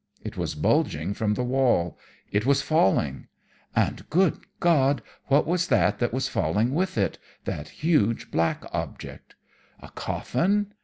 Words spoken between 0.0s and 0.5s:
It